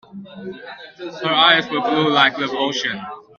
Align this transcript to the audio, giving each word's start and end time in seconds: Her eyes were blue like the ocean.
Her 1.21 1.29
eyes 1.29 1.69
were 1.69 1.79
blue 1.79 2.09
like 2.09 2.35
the 2.35 2.49
ocean. 2.57 2.99